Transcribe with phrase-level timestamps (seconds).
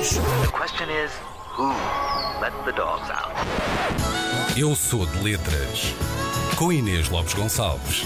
[0.00, 0.16] Unidos.
[0.16, 1.10] The question is,
[1.56, 1.68] who
[2.40, 3.34] let the dogs out?
[4.56, 5.94] Eu sou de letras.
[6.56, 8.04] Com Inês Lopes Gonçalves.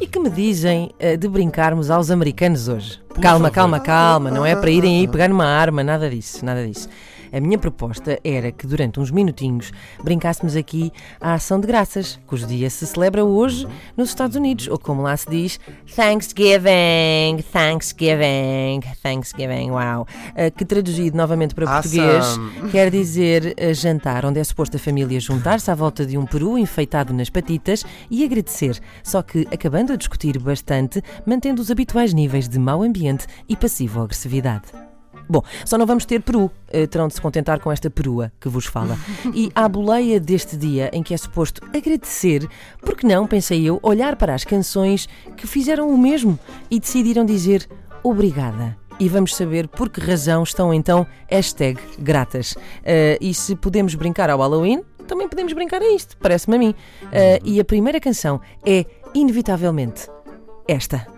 [0.00, 3.00] E que me dizem eh, de brincarmos aos americanos hoje?
[3.20, 6.88] calma, calma, calma, não é para irem aí pegar numa arma, nada disso, nada disso.
[7.32, 9.72] A minha proposta era que durante uns minutinhos
[10.02, 13.66] brincássemos aqui à ação de graças, cujo dia se celebra hoje
[13.96, 15.60] nos Estados Unidos, ou como lá se diz,
[15.94, 20.02] Thanksgiving, Thanksgiving, Thanksgiving, uau.
[20.30, 22.02] Uh, que traduzido novamente para Awesome.
[22.02, 26.26] português quer dizer uh, jantar, onde é suposto a família juntar-se à volta de um
[26.26, 32.12] peru enfeitado nas patitas e agradecer, só que acabando a discutir bastante, mantendo os habituais
[32.12, 34.87] níveis de mau ambiente e passivo-agressividade.
[35.28, 38.48] Bom, só não vamos ter peru, eh, terão de se contentar com esta perua que
[38.48, 38.98] vos fala.
[39.34, 42.48] E à boleia deste dia em que é suposto agradecer,
[42.80, 46.38] porque não, pensei eu, olhar para as canções que fizeram o mesmo
[46.70, 47.68] e decidiram dizer
[48.02, 48.76] obrigada.
[48.98, 52.56] E vamos saber por que razão estão então hashtag gratas.
[52.82, 56.74] Eh, e se podemos brincar ao Halloween, também podemos brincar a isto, parece-me a mim.
[57.12, 58.84] Eh, e a primeira canção é,
[59.14, 60.08] inevitavelmente,
[60.66, 61.17] esta.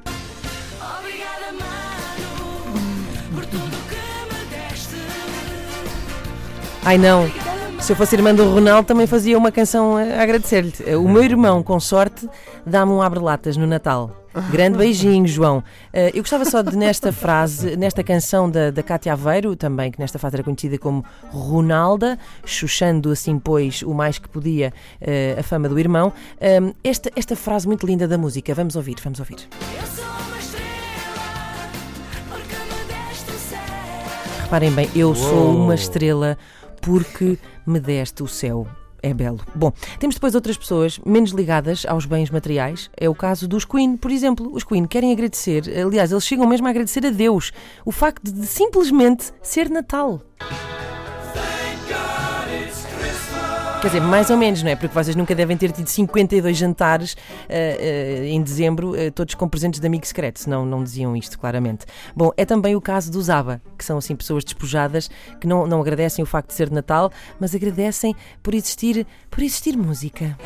[6.82, 7.30] Ai não,
[7.80, 10.72] se eu fosse irmã do Ronaldo também fazia uma canção a agradecer-lhe.
[10.96, 12.28] O meu irmão, com sorte,
[12.64, 14.16] dá-me um abre-latas no Natal.
[14.50, 15.64] Grande beijinho, João.
[15.92, 19.98] Eh, eu gostava só de, nesta frase, nesta canção da, da Cátia Aveiro, também, que
[19.98, 25.42] nesta fase era conhecida como Ronalda, chuchando assim, pois, o mais que podia eh, a
[25.42, 28.54] fama do irmão, eh, esta, esta frase muito linda da música.
[28.54, 29.48] Vamos ouvir, vamos ouvir.
[29.50, 30.70] Eu sou uma estrela,
[32.28, 33.58] porque me deste o céu.
[34.42, 36.38] Reparem bem, eu sou uma estrela
[36.80, 38.66] porque me deste o céu.
[39.02, 39.40] É belo.
[39.54, 42.90] Bom, temos depois outras pessoas menos ligadas aos bens materiais.
[42.96, 44.50] É o caso dos Queen, por exemplo.
[44.52, 47.50] Os Queen querem agradecer, aliás, eles chegam mesmo a agradecer a Deus
[47.84, 50.20] o facto de simplesmente ser Natal.
[53.80, 54.76] Quer dizer, mais ou menos, não é?
[54.76, 57.16] Porque vocês nunca devem ter tido 52 jantares
[57.48, 61.38] eh, eh, em dezembro, eh, todos com presentes de amigo secreto, senão não diziam isto
[61.38, 61.86] claramente.
[62.14, 65.08] Bom, é também o caso dos ABBA, que são assim pessoas despojadas
[65.40, 67.10] que não, não agradecem o facto de ser de Natal,
[67.40, 70.36] mas agradecem por existir, por existir música.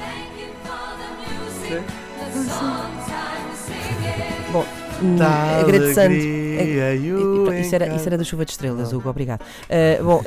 [4.52, 4.64] Bom,
[5.02, 6.14] hum, Da agradecendo.
[6.14, 9.40] alegria e o Isso era, isso era da chuva de estrelas, Hugo, obrigado.
[9.42, 10.22] Uh, bom,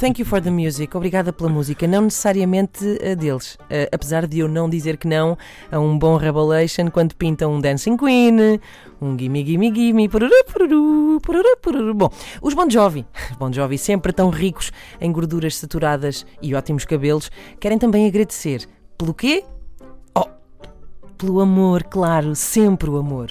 [0.00, 4.38] thank you for the music, obrigada pela música, não necessariamente a deles, uh, apesar de
[4.40, 5.36] eu não dizer que não
[5.70, 8.60] a um bom Revelation quando pintam um Dancing Queen,
[9.00, 11.94] um Gimme Gimme Gimme, pururu, pururu, pururu, pururu.
[11.94, 12.10] Bom,
[12.42, 13.06] os Bon Jovi,
[13.38, 17.30] Bon Jovi sempre tão ricos em gorduras saturadas e ótimos cabelos,
[17.60, 18.66] querem também agradecer.
[18.98, 19.44] Pelo quê?
[20.14, 20.24] Oh,
[21.18, 23.30] pelo amor, claro, sempre o amor.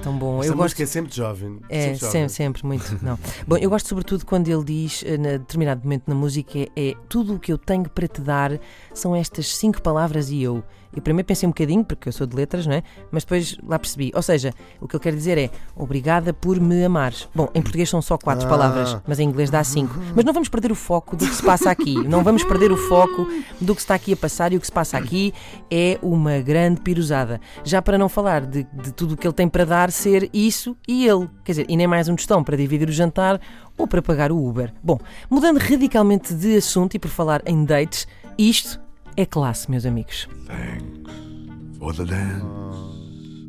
[0.00, 0.40] Tão bom.
[0.40, 0.62] Esta eu gosto.
[0.64, 1.60] música é sempre jovem.
[1.68, 2.10] É, jovem.
[2.10, 2.98] sempre, sempre, muito.
[3.02, 3.18] Não.
[3.46, 6.94] Bom, eu gosto sobretudo quando ele diz, eh, na determinado momento na música, é, é
[7.08, 8.58] tudo o que eu tenho para te dar
[8.94, 10.62] são estas cinco palavras e eu.
[10.92, 12.82] Eu primeiro pensei um bocadinho, porque eu sou de letras, não é?
[13.12, 14.10] Mas depois lá percebi.
[14.12, 17.28] Ou seja, o que ele quer dizer é obrigada por me amares.
[17.32, 18.50] Bom, em português são só quatro Ah.
[18.50, 19.94] palavras, mas em inglês dá cinco.
[20.16, 21.94] Mas não vamos perder o foco do que se passa aqui.
[22.08, 23.24] Não vamos perder o foco
[23.60, 25.32] do que se está aqui a passar e o que se passa aqui
[25.70, 27.40] é uma grande pirosada.
[27.62, 30.76] Já para não falar de, de tudo o que ele tem para dar ser isso
[30.86, 31.28] e ele.
[31.44, 33.40] Quer dizer, e nem mais um tostão para dividir o jantar
[33.76, 34.72] ou para pagar o Uber.
[34.82, 34.98] Bom,
[35.30, 38.06] mudando radicalmente de assunto e por falar em dates,
[38.38, 38.80] isto
[39.16, 40.28] é classe, meus amigos.
[40.46, 42.44] Thanks for the dance.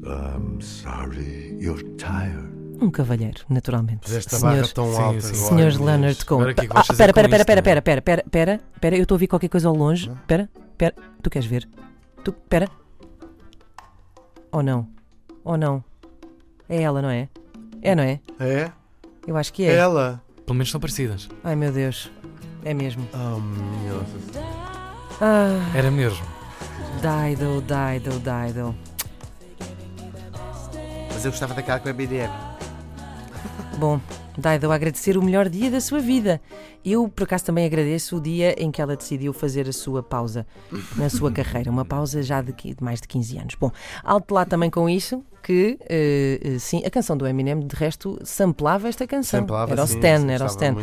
[0.03, 2.49] I'm sorry you're tired.
[2.81, 4.11] Um cavalheiro, naturalmente.
[4.15, 5.21] Esta Senhor- barra tão Sim, alta.
[5.21, 5.33] sim.
[5.35, 5.77] agora, Senhores.
[5.77, 6.49] Leonard Cohen.
[6.49, 7.61] É que Ah, vais fazer Pera, com pera, pera, isto, pera, não é?
[7.61, 10.11] pera, pera, pera, pera, pera, eu estou a ouvir qualquer coisa ao longe.
[10.25, 11.69] Pera, pera, tu queres ver?
[12.23, 12.67] Tu, pera.
[14.51, 14.87] Ou não?
[15.43, 15.83] Ou não?
[16.71, 17.27] É ela, não é?
[17.81, 18.21] É, não é?
[18.39, 18.71] É?
[19.27, 19.75] Eu acho que É é.
[19.75, 20.23] ela?
[20.45, 21.27] Pelo menos são parecidas.
[21.43, 22.09] Ai meu Deus.
[22.63, 23.05] É mesmo.
[23.13, 24.37] Oh, meu Deus.
[25.19, 26.25] Ah, Era mesmo.
[27.01, 28.75] Dido, Dido, Dido.
[31.13, 32.31] Mas eu gostava daquela com a BDM.
[33.77, 33.99] Bom,
[34.37, 36.39] Dido, a agradecer o melhor dia da sua vida.
[36.83, 40.45] Eu, por acaso, também agradeço o dia em que ela decidiu fazer a sua pausa
[40.95, 41.69] na sua carreira.
[41.69, 43.55] Uma pausa já de, de mais de 15 anos.
[43.59, 43.71] Bom,
[44.03, 48.87] alto lá também com isso que, eh, sim, a canção do Eminem, de resto, samplava
[48.87, 49.39] esta canção.
[49.41, 50.75] Samplava, era o Stan, sim, era o Stan.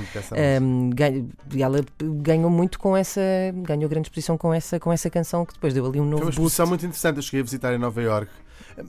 [0.61, 1.25] Um, ganha-
[1.55, 3.21] e ela ganhou muito com essa,
[3.62, 6.17] ganhou grande exposição com essa, com essa canção que depois deu ali um Foi novo
[6.17, 6.41] uma boost.
[6.41, 7.17] exposição muito interessante.
[7.17, 8.31] Eu cheguei a visitar em Nova York.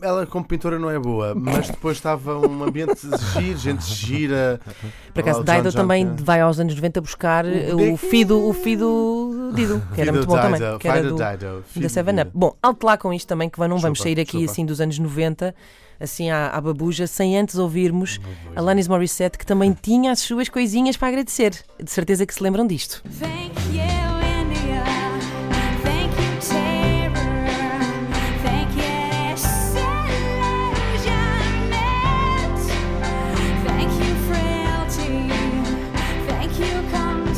[0.02, 3.00] Ela, como pintora, não é boa, mas depois estava um ambiente
[3.34, 4.94] giro, gente gira, 90.
[5.14, 9.82] Por acaso, Dido também vai aos anos 90 buscar eh, o Fido, o Fido Dido,
[9.94, 10.78] que era Fido muito bom também.
[10.78, 12.32] Que era do, da Seven Up.
[12.34, 14.52] Bom, alto lá com isto também, que não vamos Chupa, sair aqui chupa.
[14.52, 15.54] assim dos anos 90,
[16.00, 18.20] assim à, à babuja, sem antes ouvirmos
[18.56, 21.54] Alanis Morissette, que também tinha as suas coisinhas para agradecer.
[21.82, 23.04] De certeza que se lembram disto.
[23.20, 23.99] Thank you,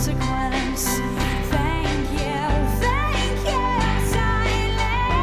[0.02, 0.52] consequence.
[0.52, 0.61] Thank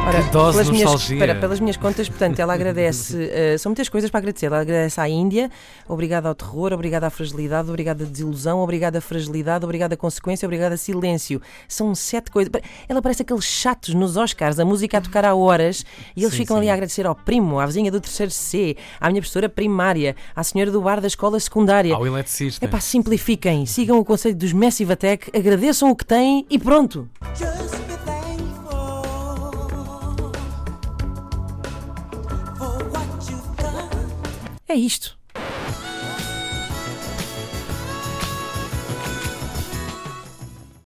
[0.09, 1.15] Ora, Que dose pelas de minhas, nostalgia.
[1.17, 4.47] espera, pelas minhas contas, portanto, ela agradece, eh, são muitas coisas para agradecer.
[4.47, 5.51] Ela agradece à Índia,
[5.87, 10.47] obrigada ao terror, obrigada à fragilidade, obrigada à desilusão, obrigada à fragilidade, obrigada à consequência,
[10.47, 11.39] obrigada a silêncio.
[11.67, 12.51] São sete coisas.
[12.87, 15.85] Ela parece aqueles chatos nos Oscars, a música a tocar há horas,
[16.15, 16.71] e eles Sim, ficam ali sim.
[16.71, 20.71] a agradecer ao primo, à vizinha do terceiro C, à minha professora primária, à senhora
[20.71, 21.93] do bar da escola secundária.
[21.93, 22.65] Ao eletricista.
[22.65, 27.07] É pá, simplifiquem, sigam o conselho dos Massive Attack, agradeçam o que têm e pronto.
[27.35, 27.78] Just
[34.69, 35.18] É isto.